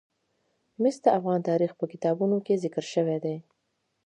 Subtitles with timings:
[0.81, 3.37] مس د افغان تاریخ په کتابونو کې ذکر شوی دي.